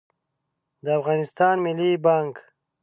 [0.83, 2.33] د افغانستان ملي بانګ